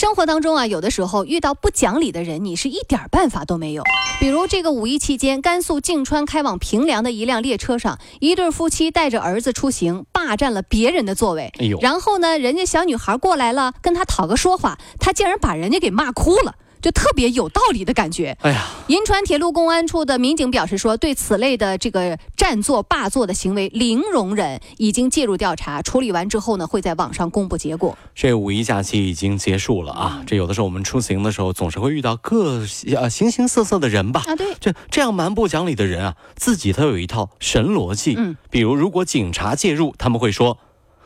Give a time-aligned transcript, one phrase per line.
[0.00, 3.82] 生活当中啊，有的时候遇到不讲理的人，你是一点办法都没有。
[4.18, 11.52] 比如这个五一期间，甘肃泾川开往平凉的一辆列车上，一对夫妻带着儿子出行，霸占了别人的座位。
[11.58, 11.78] 哎呦！
[11.82, 16.54] 然后呢，人家小女孩过来了，跟他讨个说法，他竟然把人家给骂哭了。
[16.80, 18.36] 就特别有道理的感觉。
[18.40, 27.96] 哎呀，银川铁路公安处的民警表示说，对此类的这个占座霸座的行为零容忍，已经介入调查，处理完之后呢，会在网上公布结果。
[28.14, 34.22] 这五一假期已经结束了啊，这有的时候我们出行的时候，总是会遇到各呃形形色色的人吧？
[34.26, 38.14] 啊，对，这这样蛮不讲理的人啊，自己他有一套神逻辑。
[38.16, 40.58] 嗯，比如如果警察介入，他们会说，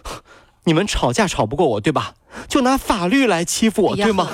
[0.64, 2.14] 你们吵架吵不过我，对吧？
[2.48, 4.28] 就拿法律来欺负我，对吗？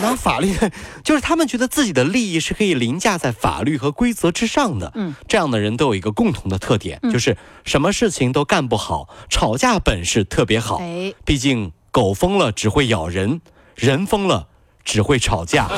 [0.00, 0.54] 拿法律，
[1.04, 4.92] 就是他们觉得自己的利益是可以凌驾在法律和规则之上的。
[4.94, 10.78] 嗯，这样的人都有一个共同的特点，就是什么事情都干不好，吵架本事特别好。
[10.78, 13.40] 哎，毕竟狗疯了只会咬人，
[13.74, 14.48] 人疯了
[14.84, 15.68] 只会吵架。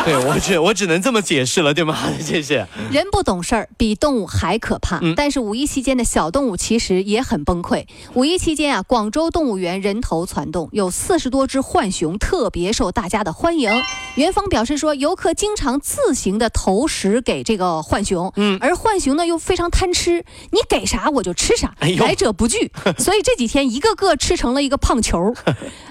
[0.04, 1.96] 对我只我只能这么解释了，对吗？
[2.20, 2.66] 谢谢。
[2.90, 5.00] 人不懂事儿，比动物还可怕。
[5.14, 7.86] 但是五一期间的小动物其实也很崩溃。
[8.14, 13.70] 五一期间啊，广州动物园人头攒动，有四十多只浣熊特别受大家的欢迎。
[14.16, 22.72] 园方表示说，游客经常自行的投食给这个浣熊，嗯，而浣熊呢又非常贪吃，你给啥我就吃啥，来者不拒。
[22.98, 25.34] 所以这几天一个个吃成了一个胖球。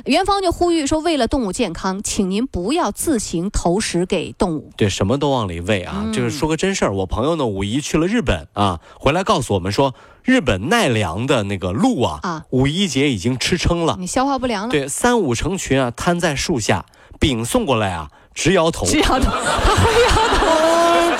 [0.06, 3.99] 园方就呼吁说，为了动物健康，请您不要自行投食。
[4.06, 6.10] 给动物对什么都往里喂啊！
[6.14, 14.70] 就是说个真事儿，我朋友呢五一去了日本啊，回来告诉我们说，日本奈良的那个鹿啊啊，五一节已经吃撑了，你消化不良了。
[14.70, 16.86] 对，三五成群啊，瘫在树下，
[17.20, 20.59] 饼送过来啊，直摇头，直摇头， 他会摇头。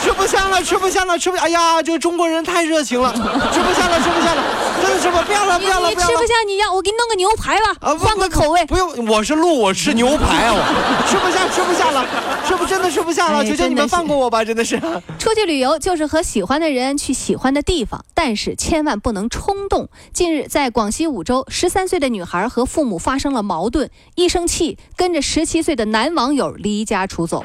[0.02, 4.44] 吃不下了，吃不下了，吃不，哎呀，这个中国人太热情了，吃不下了，吃不下了，
[4.82, 6.12] 真的吃不，不要了，不要了，不要了。
[6.12, 8.66] 你吃不下，你要我给你弄个牛排吧，换个口味。
[8.66, 10.62] 不用，我是鹿，我吃牛排啊，我
[11.08, 12.06] 吃不下，吃不下了，
[12.48, 14.80] 吃不真的吃不下了，求求你们放过我吧，真的是。
[15.18, 19.90] 出去旅游就是和喜欢的人去喜欢的地方，但是千万不能冲动。
[20.14, 27.44] 近日，在广西梧州，十三岁的女孩和父母发生了矛盾，一生气，跟着十七岁的男网友离家出走。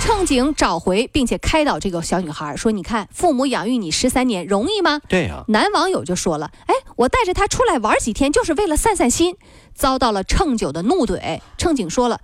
[0.00, 5.44] 乘警找回并且开导这个小女孩，说：“你看，父母养育你十三年，容易吗？”对呀。
[5.48, 9.36] 男网友就说了：“哎，我带着她出来玩几天，就是为了散散心。”
[9.74, 11.40] 遭到了乘警的怒怼。
[11.56, 12.20] 乘警说了：“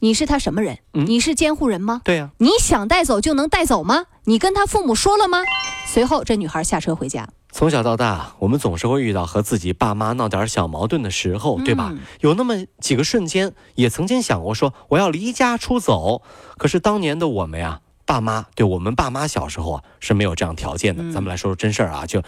[0.00, 0.78] 你是他什么人？
[0.92, 2.00] 你是监护人吗？
[2.04, 2.30] 对呀。
[2.38, 4.06] 你想带走就能带走吗？
[4.24, 5.42] 你跟他父母说了吗？”
[5.86, 7.28] 随后，这女孩下车回家。
[7.50, 11.92] 从小到大，我们总是会遇到和自己爸妈闹点小矛盾的时候，对吧？
[12.20, 16.22] 有那么几个瞬间，也曾经想过说我要离家出走。
[16.56, 21.02] 可是当年的我们呀，爸妈对我们爸妈小时候啊是没有这样条件的。
[21.12, 22.22] 咱们来说说真事儿啊，就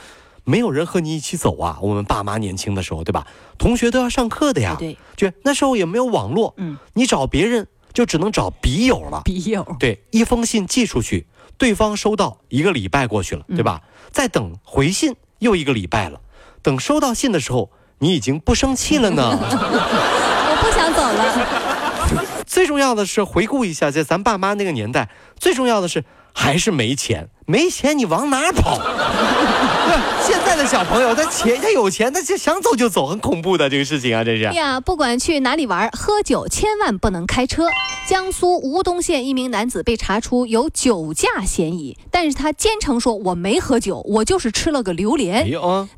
[0.45, 1.79] 没有人和你一起走啊。
[1.83, 3.27] 我们爸妈年轻的时候，对吧？
[3.59, 9.23] 同学都要上课的呀，对，就那时候也没有网络，嗯，你找别人就只能找笔友了。
[9.25, 11.27] 笔友，对，一封信寄出去。
[11.59, 13.83] 对方收到一个礼拜过去了，对吧？
[14.11, 16.21] 再等回信又一个礼拜了，
[16.63, 19.23] 等收到信的时候，你已经不生气了呢。
[19.39, 22.45] 我不想走了。
[22.47, 27.29] 最重要的是回顾一下，在咱爸妈那个年代，最重要的是还是没钱。
[27.47, 28.81] 没钱你往哪跑？
[30.23, 34.43] 现在的小朋友他钱他有钱，他就想走就走，很恐怖的这个事情啊，这是。
[34.55, 37.67] 呀，不管去哪里玩，喝酒千万不能开车。
[38.07, 45.49] 江苏吴东县一名男子被查出有酒驾嫌疑，但是他坚称说我没喝酒，我就是吃了个榴莲。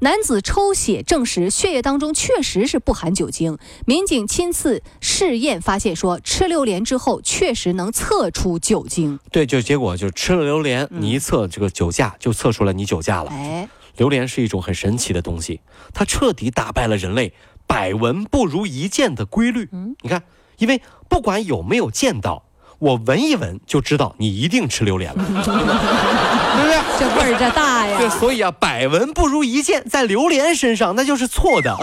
[0.01, 9.19] 男子抽血证实血液当中确实是不含酒精，民警亲自试验发现说吃榴莲之后确实能测出酒精。
[9.31, 11.42] 对，就结果就吃了榴莲，你一测。
[11.49, 13.31] 这个酒驾就测出来你酒驾了。
[13.31, 15.61] 哎，榴莲是一种很神奇的东西，
[15.93, 17.33] 它彻底打败了人类
[17.67, 19.69] 百闻不如一见的规律。
[19.73, 20.23] 嗯，你看，
[20.59, 22.44] 因为不管有没有见到。
[22.79, 25.23] 我闻一闻就知道你一定吃榴莲了，
[26.54, 26.82] 对不对？
[26.99, 27.99] 这味儿这大呀！
[27.99, 31.76] 对，所以啊，百闻不如一见，在榴莲身上那就是错的。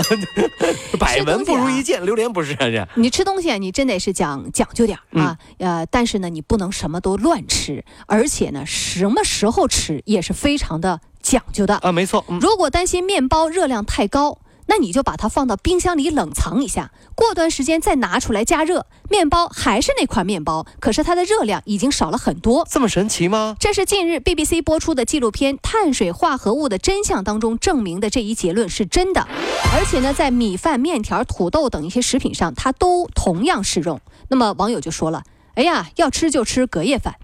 [1.00, 2.88] 百闻不如一见，榴莲不是这。
[2.95, 11.92] 你吃东西啊，你真得是讲讲究点啊，呃，但是呢，你不能什么都乱吃，而且呢，什么时候吃也是非常的讲究的啊。
[11.92, 14.39] 没错，如果担心面包热量太高。
[14.69, 22.68] 那你就把它放到冰箱里冷藏一下，过段时间再拿出来加热，面包还是那块面包，可是它的热量已经少了很多。
[22.69, 23.56] 这么神奇吗？
[23.60, 29.27] 这是近日 BBC 播出的纪录片《碳水化合物的真相》当中证明的这一结论是真的，
[29.74, 34.00] 而且呢，在米饭、面条、土豆等一些食品上，它都同样适用。
[34.27, 35.24] 那么网友就说了
[35.56, 37.16] ：“哎呀，要吃就吃隔夜饭，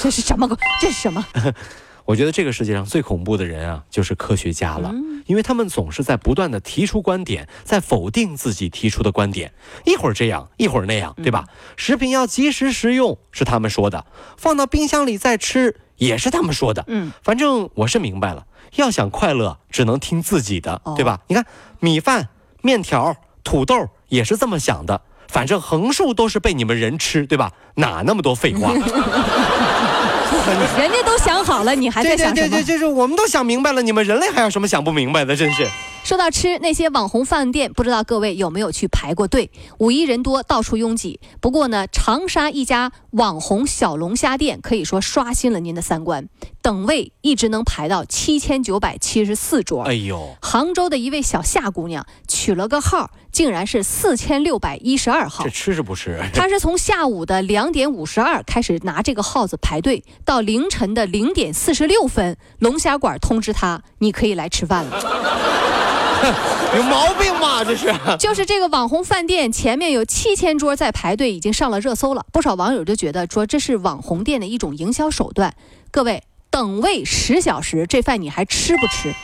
[0.00, 0.48] 这是什么？
[0.80, 1.24] 这是什么？”
[2.08, 4.94] 我觉得这个世界上最恐怖的人啊，就是科学家了，
[5.26, 9.52] 因为他们总是在不断的提出观点，在否定自己提出的观点，
[9.84, 11.44] 一会儿这样，一会儿那样，对吧？
[11.76, 14.06] 食品要及时食用是他们说的，
[14.38, 16.82] 放到冰箱里再吃也是他们说的。
[16.88, 18.46] 嗯，反正我是明白了，
[18.76, 21.20] 要想快乐，只能听自己的，对吧？
[21.26, 21.44] 你看，
[21.78, 22.30] 米饭、
[22.62, 23.14] 面条、
[23.44, 27.52] 土豆也是这么想的，反正横竖都是被你们人吃，对吧？
[27.74, 28.72] 哪那么多废话？
[30.78, 32.48] 人家都想好了，你还在想什么？
[32.48, 35.36] 对对对，就是我们都想明白了，你们人类还有什么想不明白的？
[35.36, 35.66] 真是。
[36.04, 39.50] 说到吃，那些网红饭店，不知道各位有没有去排过队？
[39.78, 41.20] 五一人多，到处拥挤。
[41.38, 46.28] 不过呢，长沙一家网红小龙虾店可以说刷新了您的三观，
[46.62, 49.82] 等位一直能排到七千九百七十四桌。
[49.82, 50.34] 哎呦！
[50.40, 55.44] 杭州的一位小夏姑娘取了个号，竟然是四千六百一十二号。
[55.44, 56.20] 这吃是不吃？
[56.34, 64.98] 他是从下午的两点五十二开始拿这个号子排队，到凌晨的零点四十六分，龙虾馆通知他，你可以来吃饭了。
[66.76, 67.62] 有毛病吗？
[67.62, 72.26] 这是， 就是这个网红饭店前面有七千桌在排队，已经上了热搜了。
[72.32, 75.54] 不少网友就觉得说这是网红店的一种营销手段。
[75.92, 79.14] 各位，等位十小时，这饭你还吃不吃？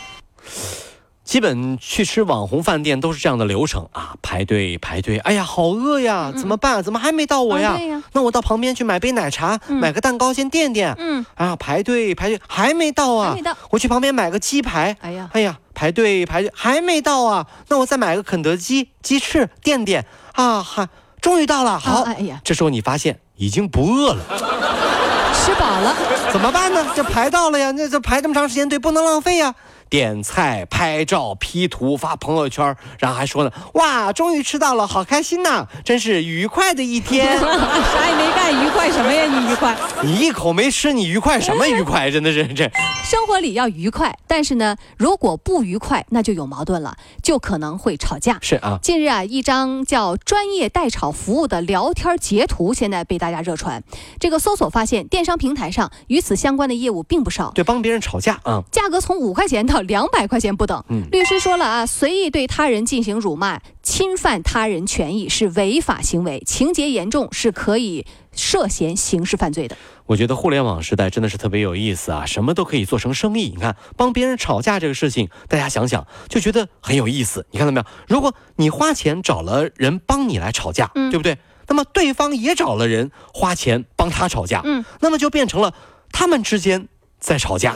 [1.34, 6.80] 基本去吃网红饭店都是这样的流程啊，排队排队，哎呀，好饿呀，怎么办？
[6.80, 7.76] 怎么还没到我呀？
[8.12, 10.94] 那我到旁边去买杯奶茶，买个蛋糕先垫垫。
[10.96, 13.36] 嗯，啊，排队排队还没到啊。
[13.70, 20.88] 我去旁边买个鸡排，哎呀，哎呀，排队排队还没到啊，那我再买个肯德基鸡翅垫垫啊，哈
[21.20, 21.80] 终于到了。
[21.80, 24.22] 好，哎呀，这时候你发现已经不饿了，
[25.34, 25.96] 吃饱了，
[26.30, 26.86] 怎么办呢？
[26.94, 29.52] 这排到了呀，那这排这么长时间队不能浪费呀。
[29.88, 35.66] 点菜、拍照、P 图、发朋友圈，然后还说呢：“哇，终于吃到了，好开心呐！
[35.84, 37.38] 真是愉快的一天。
[37.38, 39.24] ”啥也没干，愉快什么呀？
[39.24, 39.76] 你愉快？
[40.02, 42.10] 你一口没吃，你愉快什么愉快？
[42.10, 42.68] 真的是这。
[43.04, 48.38] 生活里要愉快，但是呢，如果不愉快，那就有矛盾了，就可能会吵架。
[48.40, 48.78] 是啊。
[48.82, 53.82] 近日啊，一张叫“专业代炒服务”的聊天截图，现在被大家热传。
[54.18, 57.52] 这个搜索发现，电商平台上与此相关的业务并不少。
[57.54, 58.62] 对，帮别人吵架啊。
[58.72, 59.73] 价格从五块钱到。
[59.74, 60.84] 到两百块钱不等。
[60.88, 69.76] 嗯律师说了啊，随意对他人进行辱骂，侵犯他人权益是违法行为，情节严重，是可以涉嫌刑事犯罪的。
[70.06, 73.52] 我觉得互联网时代真的是特别有意思啊，什么都可以做成生意。
[73.54, 77.44] 你看，帮别人吵架这个事情，大家想想就觉得很有意思。
[77.50, 77.86] 你看到没有？
[78.06, 81.36] 如果你花钱找了人帮你来吵架，对不对？
[81.66, 85.72] 那么对方也找了人花钱帮他吵架，嗯，那么就变成了
[86.12, 86.88] 他们之间
[87.18, 87.74] 在吵架。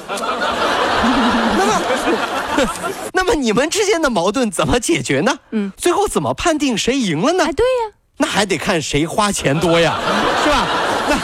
[3.15, 5.39] 那么，你们之间的矛盾怎么解决呢？
[5.51, 7.45] 嗯，最后怎么判定谁赢了呢？
[7.53, 9.99] 对呀，那还得看谁花钱多呀，
[10.45, 10.67] 是吧？
[11.11, 11.17] 那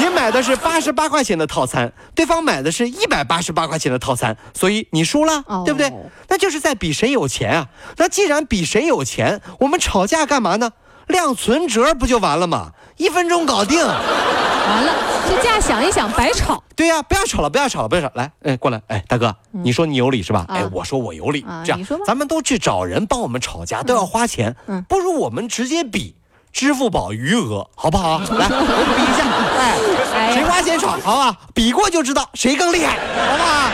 [0.00, 5.92] 你买的是八十八块钱的套餐，对方买的是一百八十八块钱的套餐，所以你输了，对不对？
[6.28, 7.66] 那就是在比谁有钱啊。
[7.96, 10.70] 那既然比谁有钱，我们吵架干嘛呢？
[11.08, 12.70] 亮存折不就完了吗？
[12.96, 13.84] 一分钟搞定。
[13.84, 14.92] 完了，
[15.32, 16.62] 这架想一想白吵。
[16.76, 18.10] 对呀，不要吵了，不要吵了，不要吵。
[18.14, 20.44] 来，哎，过来，哎，大哥，你说你有理是吧？
[20.48, 21.44] 哎，我说我有理。
[21.64, 24.54] 这样，咱们都去找人帮我们吵架，都要花钱。
[24.66, 26.14] 嗯，不如我们直接比
[26.52, 28.18] 支付宝余额，好不好？
[28.18, 29.24] 来，我们比一下，
[29.58, 31.34] 哎，谁花钱吵，好吧？
[31.54, 32.98] 比过就知道谁更厉害，
[33.30, 33.70] 好不好？